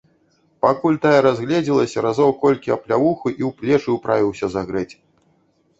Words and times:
Пакуль 0.65 0.97
тая 1.03 1.19
разгледзелася, 1.25 1.97
разоў 2.07 2.31
колькі 2.43 2.75
аплявуху 2.77 3.27
і 3.35 3.37
ў 3.37 3.53
плечы 3.61 3.89
ўправіўся 3.99 4.53
загрэць. 4.57 4.91